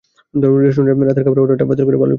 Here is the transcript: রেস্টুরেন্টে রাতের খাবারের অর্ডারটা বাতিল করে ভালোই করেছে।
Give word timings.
রেস্টুরেন্টে 0.63 1.05
রাতের 1.07 1.23
খাবারের 1.25 1.41
অর্ডারটা 1.43 1.65
বাতিল 1.69 1.85
করে 1.87 1.89
ভালোই 1.89 1.99
করেছে। 2.01 2.09